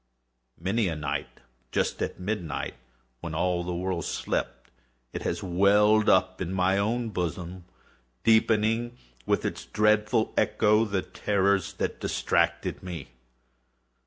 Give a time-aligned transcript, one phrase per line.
[0.59, 1.29] Many a night,
[1.71, 2.73] just at midnight,
[3.19, 4.71] when all the world slept,
[5.13, 7.65] it has welled up from my own bosom,
[8.23, 13.09] deepening, with its dreadful echo, the terrors that distracted me.